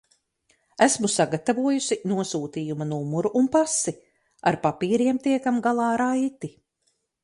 [0.85, 3.97] Esmu sagatavojusi nosūtījuma numuru un pasi,
[4.53, 6.57] ar papīriem tiekam galā raiti.